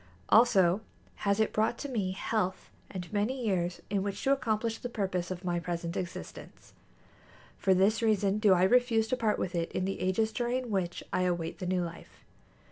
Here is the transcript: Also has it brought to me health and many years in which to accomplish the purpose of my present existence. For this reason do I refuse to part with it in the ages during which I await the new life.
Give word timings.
Also 0.29 0.81
has 1.29 1.39
it 1.39 1.53
brought 1.53 1.77
to 1.77 1.87
me 1.87 2.13
health 2.13 2.71
and 2.89 3.13
many 3.13 3.39
years 3.45 3.83
in 3.91 4.01
which 4.01 4.23
to 4.23 4.31
accomplish 4.31 4.79
the 4.79 4.89
purpose 4.89 5.29
of 5.29 5.43
my 5.45 5.59
present 5.59 5.95
existence. 5.95 6.73
For 7.59 7.75
this 7.75 8.01
reason 8.01 8.39
do 8.39 8.53
I 8.55 8.63
refuse 8.63 9.07
to 9.09 9.15
part 9.15 9.37
with 9.37 9.53
it 9.53 9.71
in 9.73 9.85
the 9.85 9.99
ages 10.01 10.31
during 10.31 10.71
which 10.71 11.03
I 11.13 11.21
await 11.21 11.59
the 11.59 11.67
new 11.67 11.83
life. 11.83 12.25